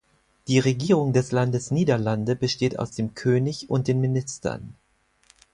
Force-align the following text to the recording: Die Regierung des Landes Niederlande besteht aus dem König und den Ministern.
Die 0.47 0.57
Regierung 0.57 1.13
des 1.13 1.31
Landes 1.31 1.69
Niederlande 1.69 2.35
besteht 2.35 2.79
aus 2.79 2.89
dem 2.89 3.13
König 3.13 3.69
und 3.69 3.87
den 3.87 4.01
Ministern. 4.01 4.73